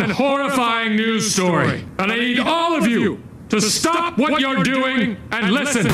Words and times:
and 0.00 0.10
horrifying 0.10 0.96
news 0.96 1.34
story, 1.34 1.84
and 1.98 2.10
I 2.10 2.16
need 2.16 2.38
all 2.38 2.74
of 2.76 2.86
you 2.86 3.22
to 3.50 3.60
stop 3.60 4.16
what 4.16 4.40
you're 4.40 4.62
doing 4.62 5.18
and 5.30 5.52
listen. 5.52 5.86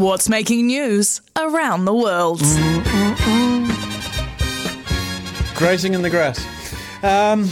What's 0.00 0.28
making 0.28 0.68
news 0.68 1.20
around 1.36 1.84
the 1.84 1.94
world? 1.94 2.38
Grazing 5.56 5.94
in 5.94 6.02
the 6.02 6.10
grass. 6.10 6.46
Um, 7.02 7.48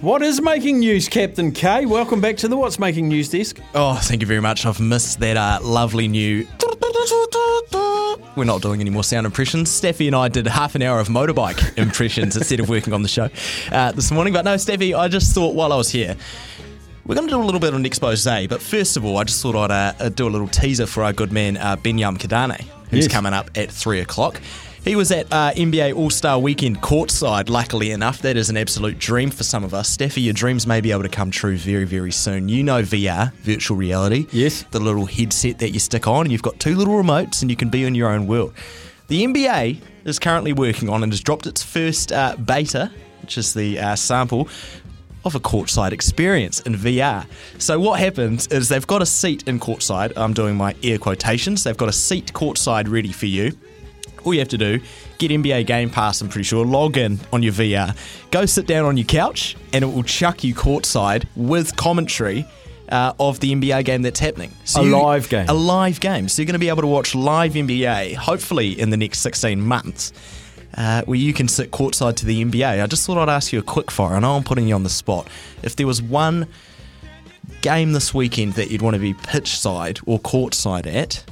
what 0.00 0.22
is 0.22 0.40
making 0.40 0.78
news, 0.78 1.08
Captain 1.08 1.50
K? 1.50 1.86
Welcome 1.86 2.20
back 2.20 2.36
to 2.38 2.48
the 2.48 2.56
What's 2.56 2.78
Making 2.78 3.08
News 3.08 3.28
desk. 3.28 3.58
Oh, 3.74 3.98
thank 4.02 4.20
you 4.20 4.26
very 4.26 4.40
much. 4.40 4.66
I've 4.66 4.80
missed 4.80 5.18
that 5.20 5.36
uh, 5.36 5.58
lovely 5.62 6.06
new. 6.06 6.46
We're 8.36 8.44
not 8.44 8.62
doing 8.62 8.80
any 8.80 8.90
more 8.90 9.04
sound 9.04 9.26
impressions. 9.26 9.68
Steffi 9.70 10.06
and 10.06 10.16
I 10.16 10.28
did 10.28 10.46
half 10.46 10.74
an 10.74 10.82
hour 10.82 11.00
of 11.00 11.08
motorbike 11.08 11.76
impressions 11.78 12.36
instead 12.36 12.60
of 12.60 12.68
working 12.68 12.92
on 12.92 13.02
the 13.02 13.08
show 13.08 13.28
uh, 13.70 13.92
this 13.92 14.10
morning. 14.10 14.32
But 14.32 14.44
no, 14.44 14.54
Steffi, 14.54 14.96
I 14.98 15.08
just 15.08 15.34
thought 15.34 15.54
while 15.54 15.72
I 15.72 15.76
was 15.76 15.90
here, 15.90 16.16
we're 17.04 17.14
going 17.14 17.26
to 17.28 17.32
do 17.34 17.40
a 17.40 17.44
little 17.44 17.60
bit 17.60 17.70
of 17.70 17.74
an 17.74 17.84
expose. 17.86 18.24
But 18.24 18.62
first 18.62 18.96
of 18.96 19.04
all, 19.04 19.18
I 19.18 19.24
just 19.24 19.42
thought 19.42 19.56
I'd 19.70 19.70
uh, 20.00 20.08
do 20.08 20.26
a 20.26 20.30
little 20.30 20.48
teaser 20.48 20.86
for 20.86 21.02
our 21.04 21.12
good 21.12 21.32
man, 21.32 21.56
uh, 21.56 21.76
Benyam 21.76 22.16
Kidane, 22.18 22.60
who's 22.90 23.04
Yes. 23.06 23.12
coming 23.12 23.32
up 23.34 23.50
at 23.56 23.70
three 23.70 24.00
o'clock. 24.00 24.40
He 24.84 24.96
was 24.96 25.12
at 25.12 25.32
uh, 25.32 25.52
NBA 25.52 25.94
All 25.94 26.10
Star 26.10 26.40
Weekend 26.40 26.82
courtside, 26.82 27.48
luckily 27.48 27.92
enough. 27.92 28.20
That 28.22 28.36
is 28.36 28.50
an 28.50 28.56
absolute 28.56 28.98
dream 28.98 29.30
for 29.30 29.44
some 29.44 29.62
of 29.62 29.74
us. 29.74 29.96
Steffi, 29.96 30.24
your 30.24 30.32
dreams 30.32 30.66
may 30.66 30.80
be 30.80 30.90
able 30.90 31.04
to 31.04 31.08
come 31.08 31.30
true 31.30 31.56
very, 31.56 31.84
very 31.84 32.10
soon. 32.10 32.48
You 32.48 32.64
know 32.64 32.82
VR, 32.82 33.32
virtual 33.34 33.76
reality. 33.76 34.26
Yes. 34.32 34.64
The 34.72 34.80
little 34.80 35.06
headset 35.06 35.60
that 35.60 35.70
you 35.70 35.78
stick 35.78 36.08
on, 36.08 36.26
and 36.26 36.32
you've 36.32 36.42
got 36.42 36.58
two 36.58 36.74
little 36.74 36.94
remotes, 36.94 37.42
and 37.42 37.50
you 37.50 37.56
can 37.56 37.70
be 37.70 37.84
in 37.84 37.94
your 37.94 38.10
own 38.10 38.26
world. 38.26 38.54
The 39.06 39.24
NBA 39.24 39.80
is 40.04 40.18
currently 40.18 40.52
working 40.52 40.88
on 40.88 41.04
and 41.04 41.12
has 41.12 41.20
dropped 41.20 41.46
its 41.46 41.62
first 41.62 42.10
uh, 42.10 42.34
beta, 42.34 42.90
which 43.20 43.38
is 43.38 43.54
the 43.54 43.78
uh, 43.78 43.94
sample 43.94 44.48
of 45.24 45.36
a 45.36 45.40
courtside 45.40 45.92
experience 45.92 46.58
in 46.62 46.74
VR. 46.74 47.24
So 47.58 47.78
what 47.78 48.00
happens 48.00 48.48
is 48.48 48.68
they've 48.68 48.84
got 48.84 49.00
a 49.00 49.06
seat 49.06 49.46
in 49.46 49.60
courtside. 49.60 50.12
I'm 50.16 50.34
doing 50.34 50.56
my 50.56 50.74
air 50.82 50.98
quotations. 50.98 51.62
They've 51.62 51.76
got 51.76 51.88
a 51.88 51.92
seat 51.92 52.32
courtside 52.32 52.90
ready 52.90 53.12
for 53.12 53.26
you. 53.26 53.52
All 54.24 54.32
you 54.32 54.40
have 54.40 54.48
to 54.48 54.58
do, 54.58 54.80
get 55.18 55.30
NBA 55.30 55.66
Game 55.66 55.90
Pass, 55.90 56.20
I'm 56.20 56.28
pretty 56.28 56.44
sure, 56.44 56.64
log 56.64 56.96
in 56.96 57.18
on 57.32 57.42
your 57.42 57.52
VR, 57.52 57.96
go 58.30 58.46
sit 58.46 58.66
down 58.66 58.84
on 58.84 58.96
your 58.96 59.06
couch, 59.06 59.56
and 59.72 59.82
it 59.84 59.88
will 59.88 60.02
chuck 60.04 60.44
you 60.44 60.54
courtside 60.54 61.24
with 61.36 61.74
commentary 61.76 62.46
uh, 62.88 63.12
of 63.18 63.40
the 63.40 63.52
NBA 63.54 63.84
game 63.84 64.02
that's 64.02 64.20
happening. 64.20 64.52
So 64.64 64.82
A 64.82 64.84
you- 64.84 64.96
live 65.02 65.28
game. 65.28 65.46
A 65.48 65.54
live 65.54 65.98
game. 66.00 66.28
So 66.28 66.42
you're 66.42 66.46
going 66.46 66.54
to 66.54 66.58
be 66.58 66.68
able 66.68 66.82
to 66.82 66.88
watch 66.88 67.14
live 67.14 67.52
NBA, 67.54 68.14
hopefully 68.14 68.78
in 68.78 68.90
the 68.90 68.96
next 68.96 69.20
16 69.20 69.60
months, 69.60 70.12
uh, 70.76 71.02
where 71.06 71.18
you 71.18 71.32
can 71.32 71.48
sit 71.48 71.70
courtside 71.70 72.16
to 72.16 72.26
the 72.26 72.44
NBA. 72.44 72.82
I 72.82 72.86
just 72.86 73.06
thought 73.06 73.18
I'd 73.18 73.32
ask 73.32 73.52
you 73.52 73.58
a 73.58 73.62
quick 73.62 73.90
fire. 73.90 74.16
I 74.16 74.20
know 74.20 74.36
I'm 74.36 74.44
putting 74.44 74.68
you 74.68 74.74
on 74.74 74.82
the 74.82 74.88
spot. 74.90 75.26
If 75.62 75.76
there 75.76 75.86
was 75.86 76.00
one 76.02 76.46
game 77.60 77.92
this 77.92 78.12
weekend 78.14 78.54
that 78.54 78.70
you'd 78.70 78.82
want 78.82 78.94
to 78.94 79.00
be 79.00 79.14
pitch 79.14 79.58
side 79.58 79.98
or 80.06 80.18
courtside 80.20 80.86
at, 80.86 81.24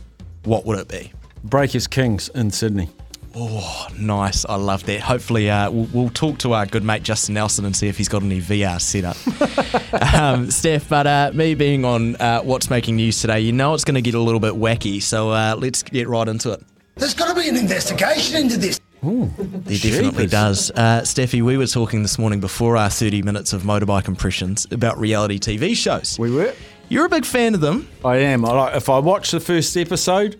what 0.44 0.64
would 0.66 0.78
it 0.78 0.88
be? 0.88 1.12
Breakers 1.44 1.86
Kings 1.86 2.28
in 2.34 2.50
Sydney. 2.50 2.88
Oh, 3.34 3.86
nice. 3.96 4.44
I 4.44 4.56
love 4.56 4.84
that. 4.86 5.00
Hopefully, 5.00 5.48
uh, 5.48 5.70
we'll, 5.70 5.88
we'll 5.92 6.10
talk 6.10 6.38
to 6.38 6.52
our 6.52 6.66
good 6.66 6.82
mate 6.82 7.04
Justin 7.04 7.34
Nelson 7.34 7.64
and 7.64 7.76
see 7.76 7.86
if 7.86 7.96
he's 7.96 8.08
got 8.08 8.22
any 8.22 8.40
VR 8.40 8.80
set 8.80 9.04
up. 9.04 10.14
um, 10.14 10.50
Steph, 10.50 10.88
but 10.88 11.06
uh, 11.06 11.30
me 11.32 11.54
being 11.54 11.84
on 11.84 12.16
uh, 12.16 12.42
What's 12.42 12.70
Making 12.70 12.96
News 12.96 13.20
today, 13.20 13.40
you 13.40 13.52
know 13.52 13.74
it's 13.74 13.84
going 13.84 13.94
to 13.94 14.02
get 14.02 14.14
a 14.14 14.20
little 14.20 14.40
bit 14.40 14.54
wacky, 14.54 15.00
so 15.00 15.30
uh, 15.30 15.54
let's 15.56 15.82
get 15.82 16.08
right 16.08 16.26
into 16.26 16.50
it. 16.52 16.62
There's 16.96 17.14
got 17.14 17.28
to 17.28 17.40
be 17.40 17.48
an 17.48 17.56
investigation 17.56 18.36
into 18.36 18.56
this. 18.56 18.80
There 19.02 19.78
definitely 19.78 20.26
does. 20.26 20.70
Uh, 20.72 21.00
Steffi, 21.02 21.40
we 21.40 21.56
were 21.56 21.66
talking 21.66 22.02
this 22.02 22.18
morning 22.18 22.40
before 22.40 22.76
our 22.76 22.90
30 22.90 23.22
minutes 23.22 23.52
of 23.52 23.62
motorbike 23.62 24.08
impressions 24.08 24.66
about 24.70 24.98
reality 24.98 25.38
TV 25.38 25.74
shows. 25.74 26.18
We 26.18 26.30
were. 26.30 26.52
You're 26.90 27.06
a 27.06 27.08
big 27.08 27.24
fan 27.24 27.54
of 27.54 27.60
them. 27.60 27.88
I 28.04 28.16
am. 28.16 28.44
I 28.44 28.52
like, 28.52 28.76
if 28.76 28.90
I 28.90 28.98
watch 28.98 29.30
the 29.30 29.40
first 29.40 29.76
episode, 29.76 30.38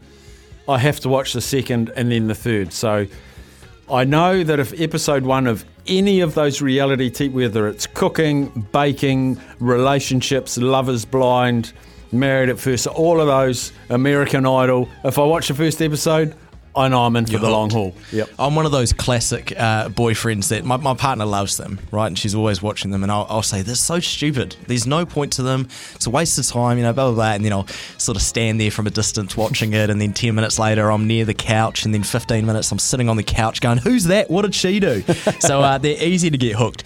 I 0.71 0.79
have 0.79 1.01
to 1.01 1.09
watch 1.09 1.33
the 1.33 1.41
second 1.41 1.91
and 1.97 2.13
then 2.13 2.29
the 2.29 2.35
third. 2.35 2.73
So 2.73 3.09
I 3.91 4.05
know 4.05 4.45
that 4.45 4.61
if 4.61 4.81
episode 4.81 5.25
one 5.25 5.49
of 5.49 5.65
any 5.89 6.21
of 6.21 6.35
those 6.35 6.63
reality 6.63 7.11
TV, 7.11 7.33
whether 7.33 7.67
it's 7.67 7.89
cooking, 7.89 8.69
baking, 8.71 9.41
relationships, 9.59 10.57
Love 10.59 10.89
is 10.89 11.05
Blind, 11.05 11.73
married 12.13 12.51
at 12.51 12.59
first, 12.61 12.87
all 12.87 13.21
of 13.21 13.27
those, 13.27 13.73
American 13.89 14.47
Idol, 14.47 14.89
if 15.03 15.19
I 15.19 15.25
watch 15.25 15.49
the 15.49 15.55
first 15.55 15.83
episode, 15.83 16.37
I 16.75 16.87
know 16.89 17.03
I'm 17.03 17.17
in 17.17 17.27
for 17.27 17.33
You're 17.33 17.41
the 17.41 17.51
long 17.51 17.71
haul. 17.71 17.97
Yep. 18.13 18.31
I'm 18.39 18.55
one 18.55 18.65
of 18.65 18.71
those 18.71 18.93
classic 18.93 19.53
uh, 19.57 19.89
boyfriends 19.89 20.49
that 20.49 20.65
my, 20.65 20.77
my 20.77 20.95
partner 20.95 21.25
loves 21.25 21.57
them, 21.57 21.81
right? 21.91 22.07
And 22.07 22.17
she's 22.17 22.35
always 22.35 22.63
watching 22.63 22.93
them. 22.93 23.03
And 23.03 23.11
I'll, 23.11 23.27
I'll 23.29 23.43
say, 23.43 23.63
they're 23.63 23.75
so 23.75 23.99
stupid. 23.99 24.57
There's 24.69 24.87
no 24.87 25.05
point 25.05 25.33
to 25.35 25.43
them. 25.43 25.67
It's 25.95 26.07
a 26.07 26.11
waste 26.11 26.39
of 26.39 26.47
time, 26.47 26.79
you 26.79 26.85
know, 26.85 26.93
blah, 26.93 27.07
blah, 27.07 27.15
blah. 27.15 27.33
And 27.33 27.45
then 27.45 27.53
I'll 27.53 27.67
sort 27.99 28.17
of 28.17 28.23
stand 28.23 28.61
there 28.61 28.71
from 28.71 28.87
a 28.87 28.91
distance 28.91 29.37
watching 29.37 29.73
it. 29.73 29.91
And 29.91 30.01
then 30.01 30.13
10 30.13 30.35
minutes 30.35 30.59
later, 30.61 30.93
I'm 30.93 31.09
near 31.09 31.25
the 31.25 31.35
couch. 31.35 31.85
And 31.85 31.93
then 31.93 32.05
15 32.05 32.47
minutes, 32.47 32.71
I'm 32.71 32.79
sitting 32.79 33.09
on 33.09 33.17
the 33.17 33.25
couch 33.25 33.61
going, 33.61 33.79
who's 33.79 34.05
that? 34.05 34.31
What 34.31 34.43
did 34.43 34.55
she 34.55 34.79
do? 34.79 35.03
so 35.41 35.63
uh, 35.63 35.79
they're 35.79 36.03
easy 36.03 36.31
to 36.31 36.39
get 36.39 36.55
hooked. 36.55 36.85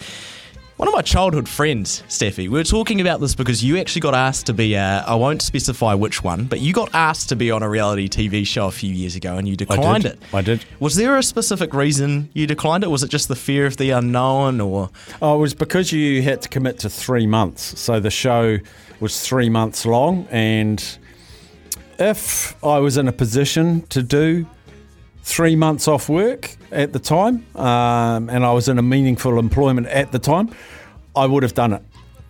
One 0.77 0.89
of 0.89 0.93
my 0.93 1.03
childhood 1.03 1.47
friends, 1.47 2.03
Steffi, 2.09 2.49
we 2.49 2.49
were 2.49 2.65
talking 2.65 2.99
about 2.99 3.21
this 3.21 3.33
because 3.33 3.63
you 3.63 3.77
actually 3.77 4.01
got 4.01 4.13
asked 4.13 4.47
to 4.47 4.53
be, 4.53 4.75
uh, 4.75 5.05
I 5.05 5.15
won't 5.15 5.41
specify 5.41 5.93
which 5.93 6.21
one, 6.21 6.47
but 6.47 6.59
you 6.59 6.73
got 6.73 6.93
asked 6.93 7.29
to 7.29 7.37
be 7.37 7.49
on 7.49 7.63
a 7.63 7.69
reality 7.69 8.09
TV 8.09 8.45
show 8.45 8.67
a 8.67 8.71
few 8.71 8.93
years 8.93 9.15
ago 9.15 9.37
and 9.37 9.47
you 9.47 9.55
declined 9.55 10.03
did. 10.03 10.11
it. 10.11 10.19
I 10.33 10.41
did. 10.41 10.65
Was 10.81 10.95
there 10.97 11.17
a 11.17 11.23
specific 11.23 11.73
reason 11.73 12.29
you 12.33 12.45
declined 12.45 12.83
it? 12.83 12.87
Was 12.87 13.03
it 13.03 13.09
just 13.09 13.29
the 13.29 13.37
fear 13.37 13.65
of 13.65 13.77
the 13.77 13.91
unknown 13.91 14.59
or? 14.59 14.89
Oh, 15.21 15.35
it 15.35 15.39
was 15.39 15.53
because 15.53 15.93
you 15.93 16.21
had 16.21 16.41
to 16.41 16.49
commit 16.49 16.79
to 16.79 16.89
three 16.89 17.25
months. 17.25 17.79
So 17.79 18.01
the 18.01 18.11
show 18.11 18.57
was 18.99 19.25
three 19.25 19.49
months 19.49 19.85
long. 19.85 20.27
And 20.29 20.83
if 21.99 22.61
I 22.65 22.79
was 22.79 22.97
in 22.97 23.07
a 23.07 23.13
position 23.13 23.83
to 23.87 24.03
do 24.03 24.45
three 25.25 25.55
months 25.55 25.87
off 25.87 26.07
work 26.07 26.55
at 26.71 26.93
the 26.93 26.99
time 26.99 27.43
um, 27.55 28.29
and 28.29 28.45
I 28.45 28.53
was 28.53 28.69
in 28.69 28.77
a 28.77 28.83
meaningful 28.83 29.39
employment 29.39 29.87
at 29.87 30.11
the 30.11 30.19
time, 30.19 30.51
I 31.15 31.25
would 31.25 31.41
have 31.41 31.55
done 31.55 31.73
it. 31.73 31.81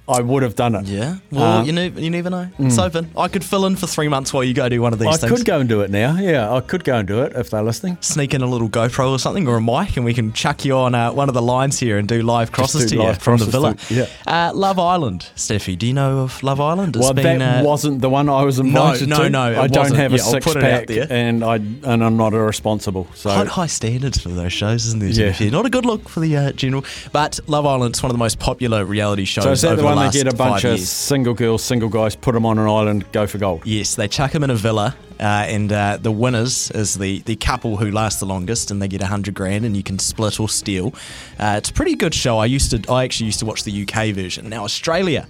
I 0.08 0.22
would 0.22 0.44
have 0.44 0.56
done 0.56 0.76
it. 0.76 0.86
Yeah. 0.86 1.16
Well, 1.32 1.44
Uh, 1.60 1.64
you, 1.64 1.72
never, 1.72 2.00
you 2.00 2.12
never 2.12 2.30
know. 2.30 2.48
It's 2.60 2.78
open. 2.78 3.10
I 3.18 3.28
could 3.28 3.44
fill 3.44 3.66
in 3.66 3.76
for 3.76 3.88
three 3.88 4.08
months 4.08 4.32
while 4.32 4.44
you 4.44 4.54
go 4.54 4.70
do 4.70 4.80
one 4.80 4.94
of 4.94 5.00
these 5.00 5.08
things. 5.10 5.24
I 5.24 5.28
things. 5.30 5.40
could 5.40 5.48
go 5.48 5.60
and 5.60 5.68
do 5.68 5.82
it 5.82 5.90
now. 5.90 6.18
Yeah, 6.20 6.54
I 6.54 6.62
could 6.62 6.84
go 6.84 6.98
and 6.98 7.08
do 7.08 7.24
it 7.24 7.34
if 7.36 7.50
they're 7.50 7.64
listening. 7.64 7.98
Sneak 8.02 8.36
in 8.36 8.44
a 8.44 8.46
little 8.46 8.70
GoPro 8.70 9.10
or 9.10 9.18
something 9.18 9.48
or 9.48 9.56
a 9.58 9.62
mic, 9.62 9.98
and 9.98 10.06
we 10.06 10.14
can 10.14 10.32
chuck 10.34 10.64
you 10.64 10.76
on 10.78 10.94
uh, 10.94 11.12
one 11.12 11.28
of 11.28 11.34
the 11.34 11.42
lines 11.42 11.80
here 11.80 11.98
and 11.98 12.08
do 12.08 12.22
live 12.22 12.52
crosses 12.52 12.84
do 12.84 12.90
to 12.90 12.96
you 12.98 13.02
live 13.04 13.18
from 13.18 13.38
the 13.40 13.46
villa. 13.46 13.74
to- 13.74 13.94
yeah. 13.96 14.06
Uh, 14.28 14.52
Love 14.54 14.78
Island, 14.78 15.30
Steffi. 15.36 15.76
Do 15.76 15.88
you 15.88 15.94
know 15.94 16.20
of 16.20 16.44
Love 16.44 16.62
Island? 16.62 16.96
It's 16.96 17.04
well, 17.04 17.14
been, 17.16 17.40
that 17.40 17.62
uh, 17.64 17.68
wasn't 17.68 18.02
the 18.02 18.10
one 18.10 18.30
I 18.30 18.44
was 18.44 18.60
invited 18.60 19.10
no, 19.10 19.24
to. 19.24 19.30
no, 19.32 19.52
it 19.54 19.58
I 19.58 19.68
don't 19.68 19.84
wasn't. 19.86 20.00
have 20.02 20.14
a 20.14 20.18
Yeah, 20.18 20.24
six 20.24 20.46
put 20.46 20.58
it 20.58 20.64
out 20.64 20.70
pack, 20.82 20.88
there. 20.88 21.08
and 21.10 21.44
I 21.44 21.56
and 21.56 22.04
I'm 22.04 22.16
not 22.16 22.34
irresponsible. 22.34 23.08
So 23.16 23.32
Quite 23.34 23.48
high 23.48 23.66
standards 23.68 24.20
for 24.22 24.30
those 24.30 24.54
shows, 24.54 24.86
isn't 24.86 25.00
there? 25.00 25.10
Yeah. 25.40 25.50
Not 25.50 25.66
a 25.66 25.70
good 25.72 25.86
look 25.86 26.10
for 26.10 26.20
the 26.20 26.38
uh, 26.38 26.52
general. 26.52 26.86
But 27.12 27.40
Love 27.48 27.66
Island's 27.66 28.04
one 28.04 28.12
of 28.12 28.14
the 28.14 28.20
most 28.20 28.38
popular 28.40 28.86
reality 28.86 29.26
shows 29.26 29.62
So 29.62 29.76
is 29.98 30.00
the 30.00 30.02
one 30.02 30.12
the 30.12 30.18
they 30.18 30.24
get 30.24 30.34
a 30.34 30.38
bunch 30.38 30.64
of 30.64 30.78
years. 30.78 30.90
single 30.90 31.34
girls, 31.34 31.64
single 31.64 31.90
guys, 31.90 32.16
put 32.16 32.34
them 32.34 32.46
on 32.46 32.58
an 32.58 32.68
island, 32.68 33.12
go 33.12 33.28
for 33.28 33.38
gold? 33.38 33.62
Yes, 33.66 33.96
they 33.96 34.08
chuck 34.08 34.32
them 34.32 34.44
in 34.44 34.50
a 34.50 34.56
villa, 34.56 34.96
uh, 35.20 35.24
and 35.24 35.72
uh, 35.72 35.98
the 36.02 36.12
winners 36.12 36.72
is 36.72 36.96
the, 36.96 37.20
the 37.22 37.36
couple 37.36 37.78
who 37.78 37.92
last 37.92 38.20
the 38.20 38.26
longest, 38.26 38.72
and 38.72 38.82
they 38.82 38.88
get 38.88 39.02
a 39.02 39.08
hundred 39.08 39.34
grand, 39.34 39.66
and 39.66 39.76
you 39.76 39.84
can 39.84 40.00
split 40.00 40.40
or 40.40 40.50
steal. 40.50 40.94
Uh, 41.40 41.56
it's 41.58 41.70
a 41.70 41.74
pretty 41.74 41.96
good 41.96 42.14
show. 42.14 42.38
I 42.38 42.46
used 42.46 42.72
to, 42.72 42.92
I 42.92 43.04
actually 43.04 43.28
used 43.28 43.40
to 43.40 43.46
watch 43.46 43.64
the 43.64 43.84
UK 43.84 44.14
version. 44.14 44.50
Now 44.50 44.64
Australia 44.64 45.28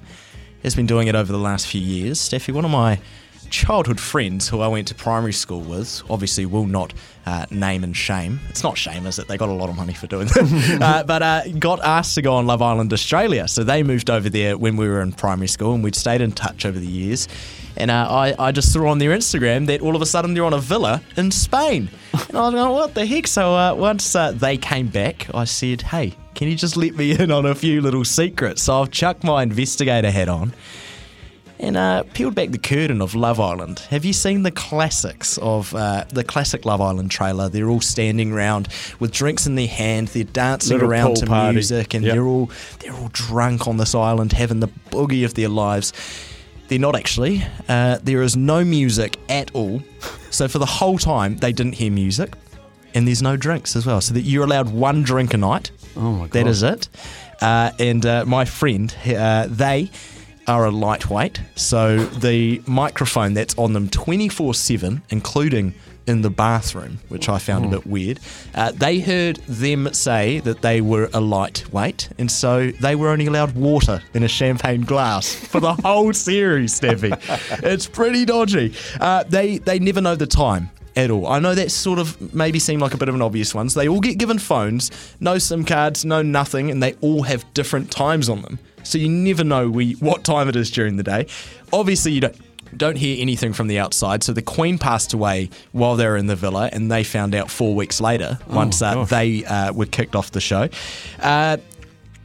has 0.63 0.75
been 0.75 0.87
doing 0.87 1.07
it 1.07 1.15
over 1.15 1.31
the 1.31 1.37
last 1.37 1.67
few 1.67 1.81
years. 1.81 2.19
Steffi, 2.19 2.53
one 2.53 2.65
of 2.65 2.71
my 2.71 2.99
childhood 3.49 3.99
friends 3.99 4.49
who 4.49 4.61
I 4.61 4.67
went 4.67 4.87
to 4.89 4.95
primary 4.95 5.33
school 5.33 5.61
with, 5.61 6.01
obviously 6.09 6.45
will 6.45 6.65
not 6.65 6.93
uh, 7.25 7.45
name 7.49 7.83
and 7.83 7.95
shame. 7.95 8.39
It's 8.49 8.63
not 8.63 8.77
shame, 8.77 9.05
is 9.05 9.19
it? 9.19 9.27
They 9.27 9.37
got 9.37 9.49
a 9.49 9.53
lot 9.53 9.69
of 9.69 9.75
money 9.75 9.93
for 9.93 10.07
doing 10.07 10.27
that. 10.27 10.79
uh, 10.81 11.03
but 11.03 11.21
uh, 11.21 11.47
got 11.59 11.83
asked 11.83 12.15
to 12.15 12.21
go 12.21 12.35
on 12.35 12.45
Love 12.45 12.61
Island 12.61 12.93
Australia. 12.93 13.47
So 13.47 13.63
they 13.63 13.83
moved 13.83 14.09
over 14.09 14.29
there 14.29 14.57
when 14.57 14.77
we 14.77 14.87
were 14.87 15.01
in 15.01 15.11
primary 15.11 15.47
school 15.47 15.73
and 15.73 15.83
we'd 15.83 15.95
stayed 15.95 16.21
in 16.21 16.31
touch 16.31 16.65
over 16.65 16.77
the 16.77 16.87
years. 16.87 17.27
And 17.77 17.91
uh, 17.91 18.07
I, 18.09 18.35
I 18.39 18.51
just 18.51 18.71
saw 18.71 18.87
on 18.87 18.99
their 18.99 19.11
Instagram 19.11 19.65
that 19.67 19.81
all 19.81 19.95
of 19.95 20.01
a 20.01 20.05
sudden 20.05 20.33
they're 20.33 20.45
on 20.45 20.53
a 20.53 20.59
villa 20.59 21.01
in 21.17 21.31
Spain. 21.31 21.89
And 22.29 22.37
I 22.37 22.41
was 22.45 22.53
going, 22.53 22.71
what 22.71 22.93
the 22.93 23.05
heck? 23.05 23.27
So 23.27 23.53
uh, 23.55 23.73
once 23.75 24.15
uh, 24.15 24.31
they 24.31 24.57
came 24.57 24.87
back, 24.87 25.27
I 25.33 25.43
said, 25.43 25.81
hey, 25.81 26.15
Can 26.33 26.47
you 26.47 26.55
just 26.55 26.75
let 26.77 26.95
me 26.95 27.17
in 27.17 27.31
on 27.31 27.45
a 27.45 27.55
few 27.55 27.81
little 27.81 28.03
secrets? 28.05 28.63
So 28.63 28.81
I've 28.81 28.91
chucked 28.91 29.23
my 29.23 29.43
investigator 29.43 30.11
hat 30.11 30.29
on 30.29 30.53
and 31.59 31.77
uh, 31.77 32.03
peeled 32.13 32.35
back 32.35 32.51
the 32.51 32.57
curtain 32.57 33.01
of 33.01 33.15
Love 33.15 33.39
Island. 33.39 33.79
Have 33.89 34.03
you 34.05 34.13
seen 34.13 34.43
the 34.43 34.51
classics 34.51 35.37
of 35.39 35.73
uh, 35.73 36.05
the 36.09 36.23
classic 36.23 36.65
Love 36.65 36.81
Island 36.81 37.11
trailer? 37.11 37.47
They're 37.49 37.69
all 37.69 37.81
standing 37.81 38.31
around 38.33 38.67
with 38.99 39.11
drinks 39.11 39.47
in 39.47 39.55
their 39.55 39.67
hand. 39.67 40.09
They're 40.09 40.23
dancing 40.25 40.73
Little 40.77 40.89
around 40.91 41.15
to 41.17 41.25
party. 41.25 41.53
music, 41.55 41.93
and 41.93 42.03
Yep. 42.03 42.13
they're 42.13 42.25
all 42.25 42.49
they're 42.79 42.93
all 42.93 43.09
drunk 43.11 43.67
on 43.67 43.77
this 43.77 43.95
island, 43.95 44.33
having 44.33 44.59
the 44.59 44.69
boogie 44.91 45.23
of 45.25 45.33
their 45.35 45.49
lives. 45.49 45.93
They're 46.67 46.79
not 46.79 46.95
actually. 46.95 47.43
Uh, 47.69 47.99
there 48.03 48.21
is 48.23 48.35
no 48.35 48.63
music 48.65 49.17
at 49.29 49.51
all. 49.53 49.81
So 50.31 50.47
for 50.47 50.57
the 50.59 50.65
whole 50.65 50.97
time, 50.97 51.37
they 51.37 51.53
didn't 51.53 51.73
hear 51.75 51.91
music, 51.91 52.33
and 52.93 53.07
there's 53.07 53.21
no 53.21 53.37
drinks 53.37 53.75
as 53.75 53.85
well. 53.85 54.01
So 54.01 54.13
that 54.15 54.21
you're 54.21 54.43
allowed 54.43 54.69
one 54.71 55.03
drink 55.03 55.33
a 55.33 55.37
night. 55.37 55.71
Oh 55.95 56.11
my 56.11 56.27
God. 56.27 56.47
is 56.47 56.63
it. 56.63 56.89
Uh, 57.41 57.71
and 57.79 58.05
uh, 58.05 58.25
my 58.25 58.45
friend, 58.45 58.93
uh, 59.05 59.47
they 59.49 59.89
are 60.47 60.65
a 60.65 60.71
lightweight. 60.71 61.41
So 61.55 61.97
the 61.97 62.61
microphone 62.65 63.33
that's 63.33 63.57
on 63.57 63.73
them 63.73 63.89
24 63.89 64.53
7, 64.53 65.01
including 65.09 65.73
in 66.07 66.21
the 66.21 66.29
bathroom, 66.29 66.99
which 67.09 67.29
I 67.29 67.39
found 67.39 67.65
a 67.65 67.67
bit 67.69 67.87
weird, 67.87 68.19
uh, 68.53 68.71
they 68.71 68.99
heard 68.99 69.37
them 69.47 69.91
say 69.93 70.39
that 70.41 70.61
they 70.61 70.81
were 70.81 71.09
a 71.13 71.19
lightweight. 71.19 72.09
And 72.19 72.31
so 72.31 72.71
they 72.71 72.95
were 72.95 73.09
only 73.09 73.25
allowed 73.25 73.55
water 73.55 74.01
in 74.13 74.23
a 74.23 74.27
champagne 74.27 74.81
glass 74.81 75.33
for 75.33 75.59
the 75.59 75.73
whole 75.73 76.13
series, 76.13 76.79
Steffi. 76.79 77.17
it's 77.63 77.87
pretty 77.87 78.25
dodgy. 78.25 78.73
Uh, 78.99 79.23
they, 79.23 79.57
they 79.57 79.79
never 79.79 80.01
know 80.01 80.15
the 80.15 80.27
time 80.27 80.69
at 80.95 81.11
all. 81.11 81.27
I 81.27 81.39
know 81.39 81.55
that 81.55 81.71
sort 81.71 81.99
of 81.99 82.33
maybe 82.33 82.59
seem 82.59 82.79
like 82.79 82.93
a 82.93 82.97
bit 82.97 83.09
of 83.09 83.15
an 83.15 83.21
obvious 83.21 83.53
one. 83.53 83.69
So 83.69 83.79
they 83.79 83.87
all 83.87 83.99
get 83.99 84.17
given 84.17 84.39
phones, 84.39 84.91
no 85.19 85.37
SIM 85.37 85.65
cards, 85.65 86.05
no 86.05 86.21
nothing, 86.21 86.71
and 86.71 86.81
they 86.81 86.93
all 87.01 87.23
have 87.23 87.51
different 87.53 87.91
times 87.91 88.29
on 88.29 88.41
them. 88.41 88.59
So 88.85 88.97
you 88.97 89.09
never 89.09 89.43
know 89.43 89.69
we, 89.69 89.93
what 89.93 90.23
time 90.23 90.47
it 90.47 90.55
is 90.55 90.71
during 90.71 90.97
the 90.97 91.03
day. 91.03 91.27
Obviously, 91.73 92.11
you 92.13 92.21
don't 92.21 92.37
don't 92.77 92.97
hear 92.97 93.21
anything 93.21 93.53
from 93.53 93.67
the 93.67 93.79
outside. 93.79 94.23
So 94.23 94.33
the 94.33 94.41
Queen 94.41 94.77
passed 94.77 95.13
away 95.13 95.49
while 95.71 95.95
they 95.95 96.05
were 96.07 96.17
in 96.17 96.27
the 96.27 96.35
villa, 96.35 96.69
and 96.73 96.91
they 96.91 97.03
found 97.03 97.33
out 97.33 97.49
four 97.49 97.73
weeks 97.73 98.01
later 98.01 98.37
once 98.47 98.81
uh, 98.81 99.05
they 99.05 99.45
uh, 99.45 99.71
were 99.71 99.85
kicked 99.85 100.15
off 100.15 100.31
the 100.31 100.41
show. 100.41 100.67
Uh, 101.19 101.57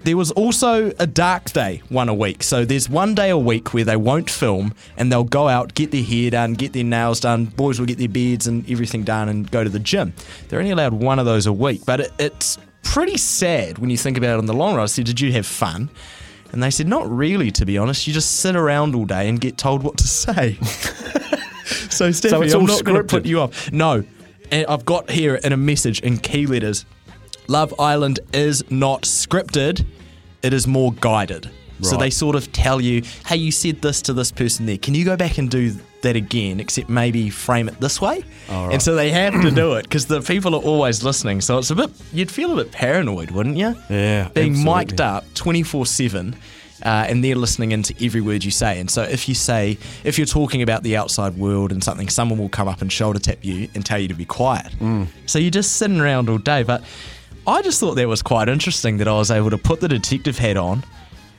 there 0.03 0.17
was 0.17 0.31
also 0.31 0.93
a 0.99 1.07
dark 1.07 1.53
day 1.53 1.83
one 1.89 2.09
a 2.09 2.15
week. 2.15 2.43
So 2.43 2.65
there's 2.65 2.89
one 2.89 3.15
day 3.15 3.31
a 3.31 3.37
week 3.37 3.75
where 3.75 3.85
they 3.85 3.97
won't 3.97 4.31
film 4.31 4.75
and 4.97 5.13
they'll 5.13 5.25
go 5.25 5.47
out, 5.47 5.75
get 5.75 5.91
their 5.91 6.03
hair 6.03 6.31
done, 6.31 6.55
get 6.55 6.73
their 6.73 6.85
nails 6.85 7.21
done. 7.21 7.45
Boys 7.47 7.79
will 7.79 7.87
get 7.87 7.99
their 7.99 8.09
beards 8.09 8.47
and 8.47 8.69
everything 8.71 9.05
done 9.05 9.29
and 9.29 9.51
go 9.51 9.63
to 9.63 9.69
the 9.69 9.79
gym. 9.79 10.15
They're 10.49 10.59
only 10.59 10.71
allowed 10.71 10.95
one 10.95 11.19
of 11.19 11.27
those 11.27 11.47
a 11.47 11.53
week, 11.53 11.83
but 11.85 12.01
it, 12.01 12.13
it's 12.19 12.59
pretty 12.83 13.19
sad 13.19 13.79
when 13.79 13.91
you 13.91 13.99
think 13.99 14.17
about 14.17 14.37
it 14.37 14.39
in 14.39 14.47
the 14.47 14.55
long 14.55 14.75
run. 14.75 14.83
I 14.83 14.87
said, 14.87 15.05
Did 15.05 15.21
you 15.21 15.33
have 15.33 15.47
fun? 15.47 15.91
And 16.52 16.62
they 16.62 16.70
said, 16.70 16.88
Not 16.88 17.11
really, 17.11 17.50
to 17.52 17.64
be 17.64 17.79
honest. 17.79 18.06
You 18.06 18.12
just 18.12 18.41
sit 18.41 18.56
around 18.56 18.94
all 18.94 19.05
day 19.05 19.29
and 19.29 19.41
get 19.41 19.56
told 19.56 19.82
what 19.82 19.97
to 19.99 20.08
say. 20.08 20.55
so, 21.91 22.11
Stephanie, 22.11 22.47
it's 22.47 22.55
I'm 22.55 22.62
all 22.62 22.67
not 22.67 22.85
going 22.85 22.99
to 22.99 23.05
put 23.05 23.26
you 23.26 23.41
off. 23.41 23.70
No. 23.73 24.05
And 24.50 24.67
I've 24.67 24.85
got 24.85 25.11
here 25.11 25.37
in 25.37 25.52
a 25.52 25.56
message 25.56 26.00
in 26.00 26.19
key 26.19 26.47
letters 26.47 26.85
Love 27.47 27.75
Island 27.81 28.20
is 28.32 28.69
not 28.70 29.02
scripted, 29.02 29.85
it 30.43 30.52
is 30.52 30.67
more 30.67 30.93
guided. 30.93 31.50
So 31.82 31.97
they 31.97 32.11
sort 32.11 32.37
of 32.37 32.53
tell 32.53 32.81
you, 32.81 33.03
hey, 33.27 33.37
you 33.37 33.50
said 33.53 33.81
this 33.82 34.03
to 34.03 34.12
this 34.12 34.31
person 34.32 34.67
there. 34.67 34.79
Can 34.79 34.94
you 34.94 35.05
go 35.05 35.17
back 35.17 35.38
and 35.38 35.50
do 35.50 35.75
that 36.03 36.17
again, 36.17 36.61
except 36.61 36.88
maybe 36.88 37.31
frame 37.31 37.69
it 37.69 37.79
this 37.81 38.00
way? 38.00 38.25
And 38.49 38.81
so 38.82 38.94
they 38.94 39.11
have 39.11 39.35
to 39.43 39.50
do 39.50 39.75
it 39.77 39.82
because 39.85 40.06
the 40.06 40.21
people 40.21 40.55
are 40.55 40.62
always 40.62 41.03
listening. 41.05 41.41
So 41.41 41.59
it's 41.59 41.71
a 41.71 41.75
bit, 41.75 41.91
you'd 42.12 42.31
feel 42.31 42.53
a 42.53 42.62
bit 42.62 42.73
paranoid, 42.73 43.31
wouldn't 43.31 43.56
you? 43.56 43.75
Yeah, 43.88 44.29
Being 44.35 44.53
absolutely. 44.53 44.65
mic'd 44.65 45.00
up 45.00 45.25
24 45.35 45.87
7. 45.87 46.37
Uh, 46.82 47.05
and 47.11 47.23
they're 47.23 47.35
listening 47.35 47.73
into 47.73 47.94
every 48.03 48.23
word 48.23 48.43
you 48.43 48.50
say. 48.50 48.81
And 48.81 48.91
so, 48.91 49.03
if 49.03 49.29
you 49.29 49.35
say, 49.35 49.77
if 50.03 50.17
you're 50.17 50.27
talking 50.27 50.62
about 50.62 50.82
the 50.82 50.97
outside 50.97 51.37
world 51.37 51.73
and 51.73 51.85
something, 51.85 52.09
someone 52.09 52.38
will 52.38 52.49
come 52.49 52.69
up 52.69 52.81
and 52.81 52.91
shoulder 52.91 53.19
tap 53.19 53.44
you 53.44 53.69
and 53.75 53.85
tell 53.85 53.99
you 53.99 54.09
to 54.09 54.15
be 54.15 54.25
quiet. 54.25 54.73
Mm. 54.81 55.06
So, 55.27 55.38
you're 55.38 55.50
just 55.50 55.77
sitting 55.77 56.00
around 56.00 56.31
all 56.31 56.38
day. 56.38 56.62
But 56.62 56.82
I 57.47 57.61
just 57.61 57.81
thought 57.81 57.97
that 57.97 58.09
was 58.09 58.23
quite 58.23 58.49
interesting 58.49 58.97
that 58.97 59.09
I 59.09 59.12
was 59.12 59.31
able 59.31 59.50
to 59.50 59.59
put 59.59 59.81
the 59.81 59.88
detective 59.88 60.38
hat 60.38 60.56
on 60.56 60.82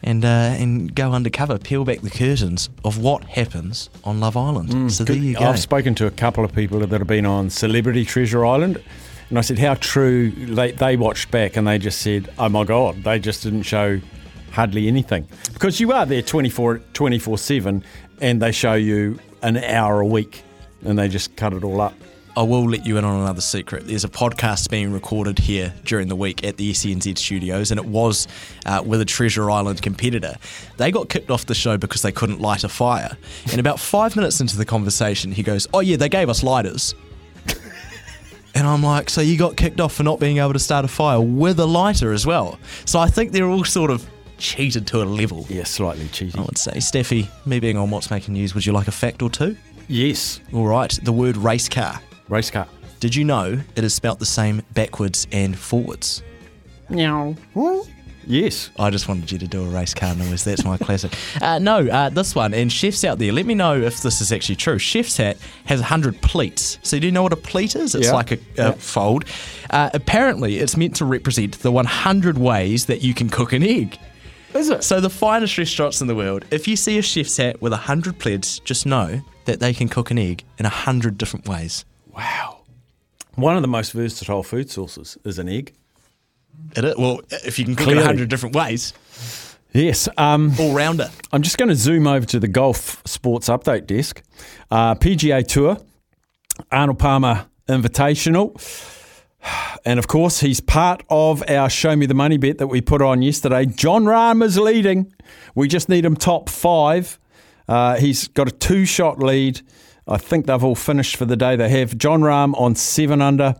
and 0.03 0.25
uh, 0.25 0.27
and 0.27 0.93
go 0.95 1.11
undercover, 1.11 1.57
peel 1.57 1.85
back 1.85 2.01
the 2.01 2.09
curtains 2.09 2.69
of 2.83 2.97
what 2.97 3.23
happens 3.25 3.89
on 4.03 4.19
Love 4.19 4.35
Island. 4.37 4.91
so, 4.91 5.03
there 5.03 5.15
you 5.15 5.35
go. 5.35 5.45
I've 5.45 5.59
spoken 5.59 5.95
to 5.95 6.07
a 6.07 6.11
couple 6.11 6.43
of 6.43 6.53
people 6.53 6.79
that 6.79 6.89
have 6.91 7.07
been 7.07 7.25
on 7.25 7.49
Celebrity 7.49 8.05
Treasure 8.05 8.45
Island, 8.45 8.81
and 9.29 9.37
I 9.37 9.41
said 9.41 9.59
how 9.59 9.75
true 9.75 10.31
they 10.31 10.71
they 10.71 10.97
watched 10.97 11.31
back, 11.31 11.55
and 11.57 11.67
they 11.67 11.77
just 11.77 12.01
said, 12.01 12.29
"Oh 12.39 12.49
my 12.49 12.63
god, 12.63 13.03
they 13.03 13.19
just 13.19 13.43
didn't 13.43 13.63
show 13.63 13.99
hardly 14.51 14.87
anything 14.87 15.27
because 15.53 15.79
you 15.79 15.91
are 15.93 16.05
there 16.05 16.21
24 16.21 16.79
24 16.93 17.37
seven, 17.37 17.83
and 18.19 18.41
they 18.41 18.51
show 18.51 18.73
you 18.73 19.19
an 19.43 19.57
hour 19.57 20.01
a 20.01 20.05
week, 20.05 20.43
and 20.83 20.97
they 20.97 21.07
just 21.07 21.35
cut 21.35 21.53
it 21.53 21.63
all 21.63 21.79
up." 21.81 21.93
I 22.37 22.43
will 22.43 22.69
let 22.69 22.85
you 22.85 22.97
in 22.97 23.03
on 23.03 23.19
another 23.21 23.41
secret. 23.41 23.87
There's 23.87 24.05
a 24.05 24.09
podcast 24.09 24.69
being 24.69 24.93
recorded 24.93 25.37
here 25.37 25.73
during 25.83 26.07
the 26.07 26.15
week 26.15 26.45
at 26.45 26.55
the 26.55 26.71
SENZ 26.71 27.17
studios, 27.17 27.71
and 27.71 27.79
it 27.79 27.85
was 27.85 28.27
uh, 28.65 28.81
with 28.85 29.01
a 29.01 29.05
Treasure 29.05 29.51
Island 29.51 29.81
competitor. 29.81 30.35
They 30.77 30.91
got 30.91 31.09
kicked 31.09 31.29
off 31.29 31.45
the 31.45 31.55
show 31.55 31.77
because 31.77 32.01
they 32.01 32.11
couldn't 32.13 32.39
light 32.39 32.63
a 32.63 32.69
fire. 32.69 33.17
And 33.51 33.59
about 33.59 33.79
five 33.79 34.15
minutes 34.15 34.39
into 34.39 34.55
the 34.55 34.65
conversation, 34.65 35.33
he 35.33 35.43
goes, 35.43 35.67
Oh, 35.73 35.81
yeah, 35.81 35.97
they 35.97 36.07
gave 36.07 36.29
us 36.29 36.41
lighters. 36.41 36.95
and 38.55 38.65
I'm 38.65 38.81
like, 38.81 39.09
So 39.09 39.19
you 39.19 39.37
got 39.37 39.57
kicked 39.57 39.81
off 39.81 39.93
for 39.93 40.03
not 40.03 40.19
being 40.19 40.37
able 40.37 40.53
to 40.53 40.59
start 40.59 40.85
a 40.85 40.87
fire 40.87 41.19
with 41.19 41.59
a 41.59 41.65
lighter 41.65 42.13
as 42.13 42.25
well? 42.25 42.59
So 42.85 42.99
I 42.99 43.07
think 43.07 43.33
they're 43.33 43.49
all 43.49 43.65
sort 43.65 43.91
of 43.91 44.07
cheated 44.37 44.87
to 44.87 45.03
a 45.03 45.05
level. 45.05 45.45
Yeah, 45.49 45.65
slightly 45.65 46.07
cheated. 46.07 46.39
I 46.39 46.43
would 46.43 46.57
say, 46.57 46.71
Steffi, 46.77 47.27
me 47.45 47.59
being 47.59 47.75
on 47.75 47.89
What's 47.89 48.09
Making 48.09 48.35
News, 48.35 48.55
would 48.55 48.65
you 48.65 48.71
like 48.71 48.87
a 48.87 48.91
fact 48.91 49.21
or 49.21 49.29
two? 49.29 49.57
Yes, 49.89 50.39
All 50.53 50.65
right, 50.65 50.97
the 51.03 51.11
word 51.11 51.35
race 51.35 51.67
car. 51.67 51.99
Race 52.31 52.49
car. 52.49 52.67
Did 52.99 53.13
you 53.15 53.23
know 53.23 53.59
it 53.75 53.83
is 53.83 53.93
spelt 53.93 54.19
the 54.19 54.25
same 54.25 54.61
backwards 54.73 55.27
and 55.31 55.57
forwards? 55.57 56.23
No. 56.89 57.35
Yes. 58.27 58.69
I 58.77 58.91
just 58.91 59.07
wanted 59.07 59.31
you 59.31 59.39
to 59.39 59.47
do 59.47 59.63
a 59.63 59.67
race 59.67 59.93
car 59.95 60.13
noise. 60.15 60.43
That's 60.43 60.63
my 60.63 60.77
classic. 60.77 61.13
Uh, 61.41 61.57
no, 61.57 61.87
uh, 61.87 62.09
this 62.09 62.35
one. 62.35 62.53
And 62.53 62.71
chefs 62.71 63.03
out 63.03 63.17
there, 63.17 63.31
let 63.31 63.47
me 63.47 63.55
know 63.55 63.75
if 63.81 64.01
this 64.03 64.21
is 64.21 64.31
actually 64.31 64.57
true. 64.57 64.77
Chef's 64.77 65.17
hat 65.17 65.37
has 65.65 65.79
100 65.79 66.21
pleats. 66.21 66.77
So 66.83 66.99
do 66.99 67.07
you 67.07 67.11
know 67.11 67.23
what 67.23 67.33
a 67.33 67.37
pleat 67.37 67.75
is? 67.75 67.95
It's 67.95 68.07
Yeah. 68.07 68.13
like 68.13 68.31
a, 68.31 68.37
a 68.59 68.73
fold. 68.73 69.25
Uh, 69.71 69.89
apparently, 69.95 70.59
it's 70.59 70.77
meant 70.77 70.95
to 70.97 71.05
represent 71.05 71.59
the 71.59 71.71
100 71.71 72.37
ways 72.37 72.85
that 72.85 73.01
you 73.01 73.15
can 73.15 73.27
cook 73.29 73.53
an 73.53 73.63
egg. 73.63 73.97
Is 74.53 74.69
it? 74.69 74.83
So 74.83 75.01
the 75.01 75.09
finest 75.09 75.57
restaurants 75.57 75.99
in 76.01 76.07
the 76.07 76.15
world, 76.15 76.45
if 76.51 76.67
you 76.67 76.75
see 76.75 76.99
a 76.99 77.01
chef's 77.01 77.37
hat 77.37 77.59
with 77.61 77.71
100 77.71 78.19
pleats, 78.19 78.59
just 78.59 78.85
know 78.85 79.19
that 79.45 79.59
they 79.59 79.73
can 79.73 79.89
cook 79.89 80.11
an 80.11 80.19
egg 80.19 80.43
in 80.59 80.65
100 80.65 81.17
different 81.17 81.47
ways. 81.47 81.85
Wow. 82.21 82.59
One 83.35 83.55
of 83.55 83.63
the 83.63 83.67
most 83.67 83.93
versatile 83.93 84.43
food 84.43 84.69
sources 84.69 85.17
is 85.23 85.39
an 85.39 85.49
egg. 85.49 85.73
It 86.75 86.85
is, 86.85 86.95
well, 86.97 87.21
if 87.31 87.57
you 87.57 87.65
can 87.65 87.75
cook 87.75 87.87
it 87.87 87.95
100 87.95 88.29
different 88.29 88.55
ways, 88.55 88.93
Yes. 89.73 90.09
Um, 90.17 90.53
all 90.59 90.73
rounder. 90.73 91.09
I'm 91.31 91.41
just 91.41 91.57
going 91.57 91.69
to 91.69 91.75
zoom 91.75 92.05
over 92.05 92.25
to 92.25 92.39
the 92.39 92.47
golf 92.49 93.01
sports 93.05 93.47
update 93.47 93.87
desk. 93.87 94.21
Uh, 94.69 94.95
PGA 94.95 95.47
Tour, 95.47 95.77
Arnold 96.71 96.99
Palmer 96.99 97.47
Invitational. 97.69 98.59
And 99.85 99.97
of 99.97 100.07
course, 100.07 100.41
he's 100.41 100.59
part 100.59 101.01
of 101.09 101.43
our 101.49 101.67
Show 101.67 101.95
Me 101.95 102.05
the 102.05 102.13
Money 102.13 102.37
bet 102.37 102.59
that 102.59 102.67
we 102.67 102.81
put 102.81 103.01
on 103.01 103.23
yesterday. 103.23 103.65
Jon 103.65 104.03
Rahm 104.03 104.43
is 104.43 104.59
leading. 104.59 105.11
We 105.55 105.67
just 105.67 105.89
need 105.89 106.05
him 106.05 106.15
top 106.15 106.49
five. 106.49 107.17
Uh, 107.67 107.95
he's 107.95 108.27
got 108.27 108.47
a 108.47 108.51
two 108.51 108.85
shot 108.85 109.17
lead. 109.17 109.61
I 110.11 110.17
think 110.17 110.45
they've 110.45 110.63
all 110.63 110.75
finished 110.75 111.15
for 111.15 111.25
the 111.25 111.37
day. 111.37 111.55
They 111.55 111.69
have 111.69 111.97
Jon 111.97 112.21
Rahm 112.21 112.53
on 112.59 112.75
seven 112.75 113.21
under. 113.21 113.55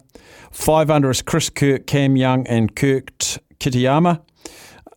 Five 0.52 0.92
under 0.92 1.10
is 1.10 1.22
Chris 1.22 1.50
Kirk, 1.50 1.88
Cam 1.88 2.18
Young, 2.18 2.46
and 2.46 2.76
Kurt 2.76 3.40
Kitayama. 3.60 4.22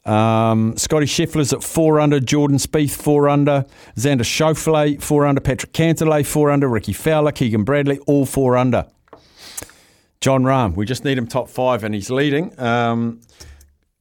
Um, 0.04 0.76
Scotty 0.76 1.06
Scheffler's 1.06 1.52
at 1.52 1.62
four 1.62 2.00
under, 2.00 2.20
Jordan 2.20 2.58
Spieth 2.58 2.90
four 2.90 3.28
under, 3.28 3.64
Xander 3.96 4.20
Schauffele 4.20 5.00
four 5.00 5.24
under, 5.24 5.40
Patrick 5.40 5.72
Cantlay 5.72 6.26
four 6.26 6.50
under, 6.50 6.68
Rickie 6.68 6.92
Fowler, 6.92 7.32
Keegan 7.32 7.64
Bradley 7.64 7.98
all 8.00 8.26
four 8.26 8.56
under. 8.56 8.86
Jon 10.20 10.42
Rahm, 10.42 10.74
we 10.74 10.84
just 10.84 11.04
need 11.04 11.16
him 11.16 11.26
top 11.26 11.48
five, 11.48 11.84
and 11.84 11.94
he's 11.94 12.10
leading. 12.10 12.58
Um, 12.60 13.20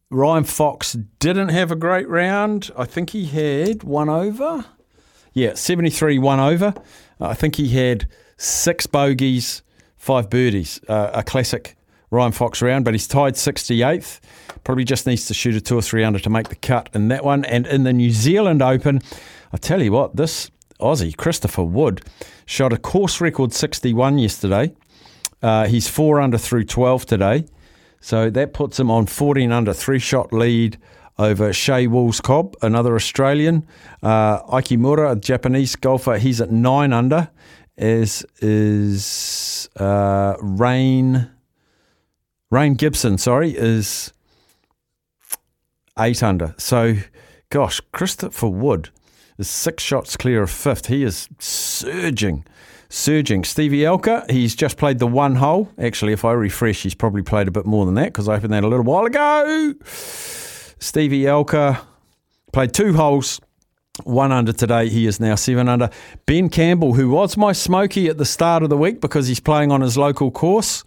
Ryan 0.10 0.44
Fox 0.44 0.94
didn't 1.20 1.50
have 1.50 1.72
a 1.72 1.76
great 1.76 2.10
round. 2.10 2.72
I 2.78 2.86
think 2.86 3.12
he 3.12 3.26
had 3.26 3.84
one 3.84 4.10
over. 4.10 4.66
Yeah, 5.34 5.56
73 5.56 6.20
one 6.20 6.40
over. 6.40 6.74
I 7.24 7.34
think 7.34 7.56
he 7.56 7.70
had 7.70 8.08
six 8.38 8.86
bogeys, 8.86 9.63
five 9.98 10.30
birdies. 10.30 10.80
Uh, 10.88 11.12
a 11.13 11.24
classic 11.24 11.75
Ryan 12.12 12.32
Fox 12.32 12.62
round, 12.62 12.86
but 12.86 12.94
he's 12.94 13.08
tied 13.08 13.34
68th. 13.34 14.20
Probably 14.63 14.84
just 14.84 15.08
needs 15.08 15.25
to 15.27 15.34
shoot 15.34 15.56
a 15.56 15.62
two 15.62 15.77
or 15.77 15.82
three 15.82 16.03
under 16.03 16.20
to 16.20 16.30
make 16.30 16.50
the 16.50 16.56
cut 16.56 16.89
in 16.94 17.08
that 17.08 17.25
one. 17.25 17.44
And 17.46 17.65
in 17.65 17.84
the 17.84 17.94
New 17.94 18.12
Zealand 18.12 18.62
Open, 18.62 19.01
I 19.51 19.58
tell 19.58 19.82
you 19.82 19.92
what, 19.92 20.15
this 20.15 20.51
Aussie, 20.80 21.15
Christopher 21.15 21.63
Wood, 21.63 22.01
shot 22.46 22.72
a 22.72 22.77
course 22.77 23.20
record 23.20 23.53
61 23.53 24.20
yesterday. 24.20 24.75
Uh, 25.42 25.65
he's 25.65 25.88
four 25.88 26.22
under 26.22 26.38
through 26.38 26.65
12 26.65 27.06
today. 27.06 27.46
So 28.00 28.30
that 28.30 28.53
puts 28.53 28.80
him 28.80 28.92
on 28.92 29.06
14 29.06 29.51
under, 29.51 29.74
three 29.74 30.00
shot 30.00 30.32
lead 30.34 30.77
over 31.17 31.50
Shae 31.50 31.88
Wools-Cobb, 31.88 32.55
another 32.62 32.96
Australian. 32.96 33.67
Uh, 34.01 34.41
Aikimura, 34.43 35.12
a 35.12 35.15
Japanese 35.15 35.75
golfer, 35.75 36.17
he's 36.17 36.41
at 36.41 36.51
nine 36.51 36.91
under, 36.93 37.29
as 37.77 38.25
is 38.39 39.70
uh, 39.77 40.36
Rhein. 40.41 41.29
Rhein 42.51 42.75
Gibson, 42.75 43.17
sorry, 43.17 43.51
is 43.51 44.13
eight 46.00 46.22
under. 46.24 46.55
So, 46.58 46.96
gosh, 47.50 47.79
Christopher 47.91 48.50
Wood 48.50 48.89
is 49.38 49.50
six 49.50 49.84
shots 49.84 50.17
clear 50.17 50.43
of 50.43 50.51
fifth. 50.51 50.88
He 50.88 51.03
is 51.03 51.29
surging, 51.39 52.46
surging. 52.89 53.43
Steve 53.43 53.72
Alker, 53.72 54.29
he's 54.29 54.55
just 54.55 54.77
played 54.77 55.00
the 55.00 55.08
one 55.08 55.36
hole. 55.36 55.70
Actually, 55.79 56.13
if 56.13 56.25
I 56.25 56.32
refresh, 56.34 56.84
he's 56.84 56.96
probably 56.96 57.24
played 57.24 57.48
a 57.48 57.51
bit 57.51 57.65
more 57.65 57.86
than 57.86 57.96
that 57.96 58.05
because 58.05 58.29
I 58.29 58.36
opened 58.36 58.53
that 58.53 58.63
a 58.63 58.67
little 58.67 58.86
while 58.86 59.05
ago. 59.05 59.74
Steve 60.84 61.12
Alker 61.12 61.80
played 62.52 62.74
two 62.74 62.94
holes. 62.94 63.40
One 64.04 64.34
under 64.34 64.52
today, 64.52 64.90
he 64.90 65.08
is 65.08 65.18
now 65.18 65.36
seven 65.36 65.70
under. 65.70 65.90
Ben 66.25 66.50
Campbell, 66.50 66.94
who 66.94 67.10
was 67.10 67.38
my 67.38 67.54
smoky 67.54 68.10
at 68.10 68.18
the 68.18 68.25
start 68.25 68.63
of 68.63 68.70
the 68.70 68.75
week 68.75 69.00
because 69.00 69.28
he's 69.28 69.40
playing 69.40 69.72
on 69.72 69.80
his 69.80 69.98
local 69.98 70.30
course, 70.30 70.84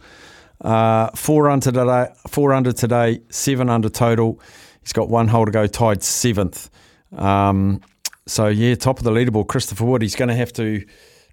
uh, 0.61 1.09
four 1.15 1.49
under 1.49 1.71
today, 1.71 2.09
four 2.29 2.53
under 2.53 2.73
today, 2.73 3.23
seven 3.31 3.71
under 3.71 3.89
total. 3.89 4.39
He's 4.83 4.93
got 4.93 5.09
one 5.09 5.29
hole 5.29 5.47
to 5.47 5.51
go, 5.51 5.67
tied 5.67 6.03
seventh. 6.03 6.69
Um, 7.17 7.81
so 8.27 8.49
yeah, 8.49 8.75
top 8.75 8.99
of 8.99 9.05
the 9.05 9.13
leaderboard, 9.13 9.49
Christopher 9.49 9.87
Wood. 9.87 10.03
He's 10.03 10.17
going 10.17 10.29
to 10.29 10.35
have 10.35 10.53
to 10.55 10.85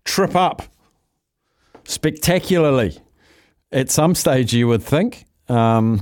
trip 0.05 0.35
up 0.35 0.61
spectacularly 1.83 2.97
at 3.73 3.89
some 3.89 4.15
stage, 4.15 4.53
you 4.53 4.69
would 4.69 4.83
think. 4.83 5.25
Um, 5.49 6.01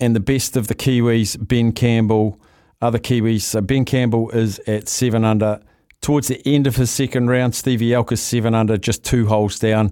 and 0.00 0.14
the 0.14 0.20
best 0.20 0.56
of 0.56 0.68
the 0.68 0.74
Kiwis, 0.74 1.36
Ben 1.46 1.72
Campbell, 1.72 2.40
other 2.80 2.98
Kiwis. 2.98 3.42
So 3.42 3.60
Ben 3.60 3.84
Campbell 3.84 4.30
is 4.30 4.58
at 4.60 4.88
seven 4.88 5.24
under. 5.24 5.60
Towards 6.00 6.28
the 6.28 6.40
end 6.46 6.66
of 6.66 6.76
his 6.76 6.90
second 6.90 7.28
round, 7.28 7.54
Steve 7.54 7.82
Alker's 7.92 8.20
seven 8.20 8.54
under, 8.54 8.76
just 8.76 9.04
two 9.04 9.26
holes 9.26 9.58
down. 9.58 9.90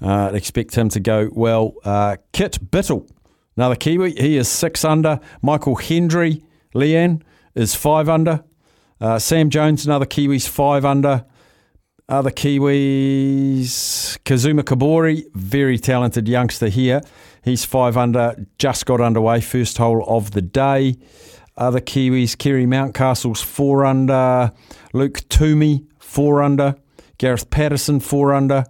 Uh, 0.00 0.32
expect 0.34 0.74
him 0.74 0.88
to 0.88 1.00
go 1.00 1.28
well. 1.32 1.74
Uh, 1.84 2.16
Kit 2.32 2.58
Bittle, 2.70 3.08
another 3.56 3.76
Kiwi, 3.76 4.12
he 4.12 4.36
is 4.36 4.48
six 4.48 4.84
under. 4.84 5.20
Michael 5.42 5.76
Hendry, 5.76 6.42
Leanne, 6.74 7.22
is 7.54 7.74
five 7.74 8.08
under. 8.08 8.42
Uh, 9.00 9.18
Sam 9.18 9.50
Jones, 9.50 9.84
another 9.84 10.06
Kiwis, 10.06 10.48
five 10.48 10.84
under. 10.84 11.24
Other 12.12 12.30
Kiwis, 12.30 14.22
Kazuma 14.26 14.62
Kobori, 14.62 15.24
very 15.32 15.78
talented 15.78 16.28
youngster 16.28 16.68
here. 16.68 17.00
He's 17.42 17.64
five 17.64 17.96
under, 17.96 18.36
just 18.58 18.84
got 18.84 19.00
underway, 19.00 19.40
first 19.40 19.78
hole 19.78 20.04
of 20.06 20.32
the 20.32 20.42
day. 20.42 20.96
Other 21.56 21.80
Kiwis, 21.80 22.36
Kerry 22.36 22.66
Mountcastle's 22.66 23.40
four 23.40 23.86
under, 23.86 24.52
Luke 24.92 25.26
Toomey, 25.30 25.86
four 25.98 26.42
under, 26.42 26.76
Gareth 27.16 27.48
Paddison, 27.48 28.02
four 28.02 28.34
under, 28.34 28.66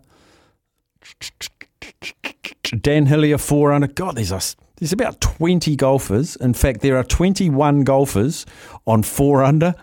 Dan 2.80 3.06
Hillier, 3.06 3.38
four 3.38 3.72
under. 3.72 3.88
God, 3.88 4.14
there's, 4.14 4.30
a, 4.30 4.40
there's 4.76 4.92
about 4.92 5.20
20 5.20 5.74
golfers. 5.74 6.36
In 6.36 6.54
fact, 6.54 6.80
there 6.80 6.96
are 6.96 7.02
21 7.02 7.82
golfers 7.82 8.46
on 8.86 9.02
four 9.02 9.42
under. 9.42 9.74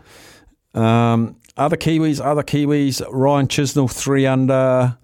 Um, 0.74 1.36
other 1.60 1.78
Kiwis, 1.78 2.24
other 2.24 2.44
Kiwis, 2.44 3.02
Ryan 3.12 3.48
Chisnall, 3.48 3.92
three 3.92 4.26
under, 4.26 4.98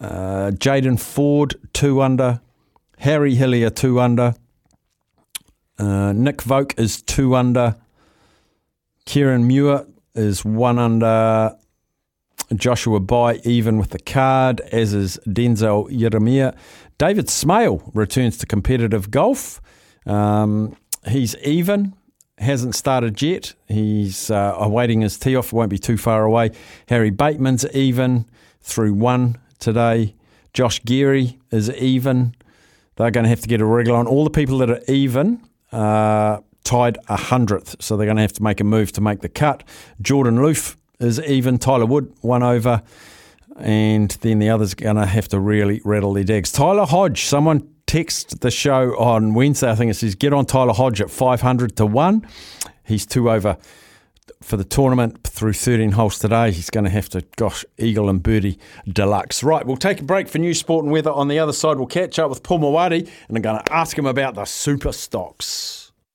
uh, 0.00 0.50
Jayden 0.50 1.00
Ford, 1.00 1.54
two 1.72 2.02
under, 2.02 2.40
Harry 2.98 3.34
Hillier, 3.36 3.70
two 3.70 4.00
under, 4.00 4.34
uh, 5.78 6.12
Nick 6.12 6.38
Voke 6.38 6.78
is 6.78 7.00
two 7.00 7.34
under, 7.34 7.76
Kieran 9.04 9.46
Muir 9.46 9.86
is 10.14 10.44
one 10.44 10.78
under, 10.78 11.56
Joshua 12.54 13.00
By 13.00 13.36
even 13.44 13.78
with 13.78 13.90
the 13.90 13.98
card, 13.98 14.60
as 14.72 14.94
is 14.94 15.18
Denzel 15.26 15.90
Ieremia. 15.90 16.54
David 16.98 17.26
Smail 17.26 17.90
returns 17.94 18.38
to 18.38 18.46
competitive 18.46 19.10
golf. 19.10 19.60
Um, 20.06 20.76
he's 21.08 21.36
even 21.38 21.94
hasn't 22.38 22.74
started 22.74 23.20
yet. 23.22 23.54
He's 23.66 24.30
uh, 24.30 24.54
awaiting 24.58 25.00
his 25.00 25.18
tee 25.18 25.36
off. 25.36 25.52
Won't 25.52 25.70
be 25.70 25.78
too 25.78 25.96
far 25.96 26.24
away. 26.24 26.50
Harry 26.88 27.10
Bateman's 27.10 27.66
even 27.72 28.26
through 28.60 28.94
one 28.94 29.38
today. 29.58 30.14
Josh 30.52 30.82
Geary 30.84 31.38
is 31.50 31.70
even. 31.70 32.34
They're 32.96 33.10
going 33.10 33.24
to 33.24 33.30
have 33.30 33.40
to 33.40 33.48
get 33.48 33.60
a 33.60 33.64
regular 33.64 33.98
on. 33.98 34.06
All 34.06 34.24
the 34.24 34.30
people 34.30 34.58
that 34.58 34.70
are 34.70 34.80
even 34.88 35.42
uh, 35.72 36.40
tied 36.64 36.98
a 37.08 37.16
hundredth, 37.16 37.76
so 37.80 37.96
they're 37.96 38.06
going 38.06 38.16
to 38.16 38.22
have 38.22 38.32
to 38.34 38.42
make 38.42 38.60
a 38.60 38.64
move 38.64 38.92
to 38.92 39.00
make 39.00 39.20
the 39.20 39.28
cut. 39.28 39.64
Jordan 40.00 40.42
Loof 40.42 40.76
is 40.98 41.20
even. 41.20 41.58
Tyler 41.58 41.86
Wood 41.86 42.12
one 42.20 42.42
over. 42.42 42.82
And 43.58 44.10
then 44.20 44.38
the 44.38 44.50
others 44.50 44.74
are 44.74 44.76
going 44.76 44.96
to 44.96 45.06
have 45.06 45.28
to 45.28 45.40
really 45.40 45.80
rattle 45.84 46.12
their 46.12 46.24
dags. 46.24 46.52
Tyler 46.52 46.84
Hodge, 46.84 47.24
someone 47.24 47.66
text 47.86 48.40
the 48.40 48.50
show 48.50 48.98
on 48.98 49.34
Wednesday. 49.34 49.70
I 49.70 49.74
think 49.74 49.90
it 49.90 49.94
says 49.94 50.14
get 50.14 50.32
on 50.32 50.46
Tyler 50.46 50.72
Hodge 50.72 51.00
at 51.00 51.10
500 51.10 51.76
to 51.76 51.86
1. 51.86 52.26
He's 52.84 53.06
two 53.06 53.30
over 53.30 53.56
for 54.42 54.56
the 54.56 54.64
tournament 54.64 55.22
through 55.24 55.52
13 55.54 55.92
holes 55.92 56.18
today. 56.18 56.52
He's 56.52 56.70
going 56.70 56.84
to 56.84 56.90
have 56.90 57.08
to, 57.10 57.24
gosh, 57.36 57.64
Eagle 57.78 58.08
and 58.08 58.22
Birdie 58.22 58.58
deluxe. 58.86 59.42
Right, 59.42 59.66
we'll 59.66 59.76
take 59.76 60.00
a 60.00 60.04
break 60.04 60.28
for 60.28 60.38
news, 60.38 60.58
sport, 60.58 60.84
and 60.84 60.92
weather. 60.92 61.10
On 61.10 61.28
the 61.28 61.38
other 61.38 61.52
side, 61.52 61.78
we'll 61.78 61.86
catch 61.86 62.18
up 62.18 62.30
with 62.30 62.42
Paul 62.42 62.60
Mawadi 62.60 63.08
and 63.28 63.36
I'm 63.36 63.42
going 63.42 63.62
to 63.62 63.72
ask 63.72 63.96
him 63.96 64.06
about 64.06 64.34
the 64.34 64.44
super 64.44 64.92
stocks. 64.92 65.85